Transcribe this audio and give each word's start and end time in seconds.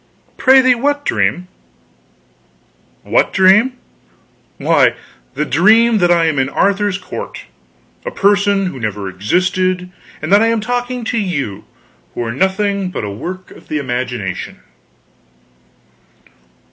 "Prithee 0.35 0.73
what 0.73 1.05
dream?" 1.05 1.47
"What 3.03 3.31
dream? 3.31 3.73
Why, 4.57 4.95
the 5.35 5.45
dream 5.45 5.99
that 5.99 6.09
I 6.09 6.25
am 6.25 6.39
in 6.39 6.49
Arthur's 6.49 6.97
court 6.97 7.45
a 8.03 8.09
person 8.09 8.65
who 8.65 8.79
never 8.79 9.07
existed; 9.07 9.91
and 10.19 10.33
that 10.33 10.41
I 10.41 10.47
am 10.47 10.59
talking 10.59 11.03
to 11.03 11.19
you, 11.19 11.65
who 12.15 12.23
are 12.23 12.31
nothing 12.31 12.89
but 12.89 13.03
a 13.03 13.11
work 13.11 13.51
of 13.51 13.67
the 13.67 13.77
imagination." 13.77 14.61